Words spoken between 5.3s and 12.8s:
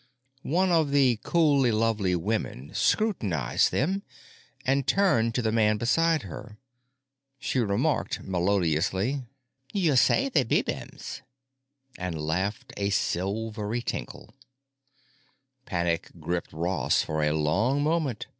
to the man beside her. She remarked melodiously, "Yuhsehtheybebems!", and laughed